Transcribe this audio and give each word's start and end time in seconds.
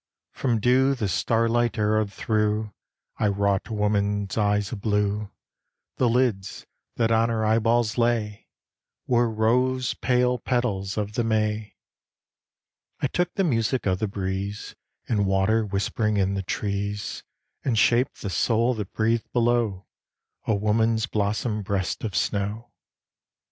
From 0.31 0.59
dew, 0.59 0.95
the 0.95 1.07
starlight 1.07 1.77
arrowed 1.77 2.11
through, 2.11 2.73
I 3.19 3.27
wrought 3.27 3.67
a 3.67 3.73
woman's 3.75 4.35
eyes 4.35 4.71
of 4.71 4.81
blue; 4.81 5.29
The 5.97 6.09
lids, 6.09 6.65
that 6.95 7.11
on 7.11 7.29
her 7.29 7.45
eyeballs 7.45 7.99
lay, 7.99 8.47
Were 9.05 9.29
rose 9.29 9.93
pale 9.93 10.39
petals 10.39 10.97
of 10.97 11.13
the 11.13 11.23
May. 11.23 11.75
I 12.99 13.05
took 13.05 13.35
the 13.35 13.43
music 13.43 13.85
of 13.85 13.99
the 13.99 14.07
breeze, 14.07 14.73
And 15.07 15.27
water 15.27 15.63
whispering 15.67 16.17
in 16.17 16.33
the 16.33 16.41
trees, 16.41 17.21
And 17.63 17.77
shaped 17.77 18.23
the 18.23 18.31
soul 18.31 18.73
that 18.73 18.93
breathed 18.93 19.31
below 19.31 19.85
A 20.47 20.55
woman's 20.55 21.05
blossom 21.05 21.61
breasts 21.61 22.03
of 22.03 22.15
snow. 22.15 22.71